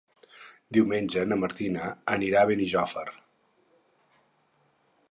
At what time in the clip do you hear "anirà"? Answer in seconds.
2.15-2.41